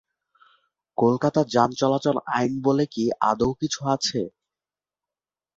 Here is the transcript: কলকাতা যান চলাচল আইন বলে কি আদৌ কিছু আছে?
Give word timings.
কলকাতা 0.97 1.41
যান 1.53 1.69
চলাচল 1.79 2.15
আইন 2.31 2.53
বলে 2.63 2.85
কি 2.93 3.03
আদৌ 3.29 3.49
কিছু 3.61 3.79
আছে? 3.87 4.21